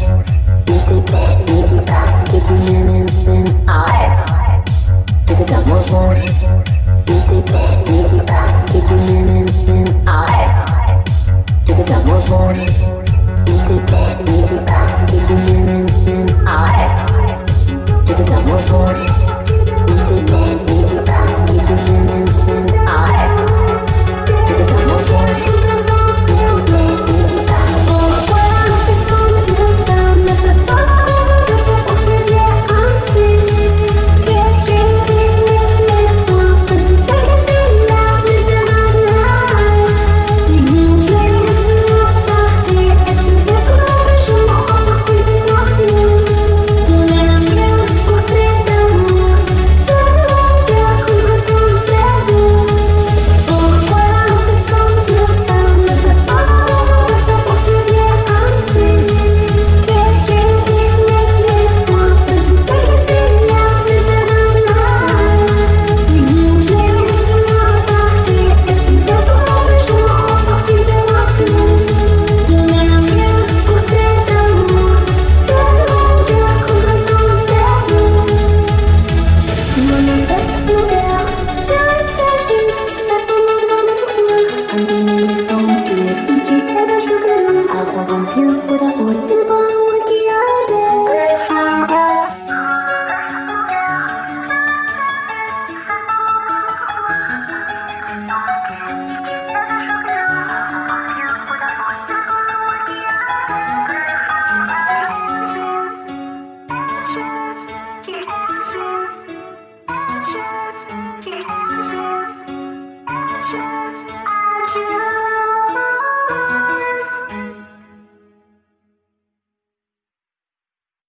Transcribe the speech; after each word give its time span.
Sneaky 0.00 1.00
back, 1.10 1.36
sneaky 1.44 1.78
back, 1.84 2.12
gitmenin 2.30 3.08
ait. 3.68 4.30
Dedi 5.24 5.44
de 5.44 5.58
mozor. 5.66 6.16
Sneaky 6.92 7.40
back, 7.52 7.86
sneaky 7.86 8.18
back, 8.26 8.52
gitmenin 8.72 9.39